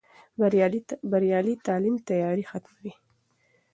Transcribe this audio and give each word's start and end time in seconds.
بریالی 1.11 1.55
تعلیم 1.67 1.95
تیارې 2.07 2.43
ختموي. 2.51 2.93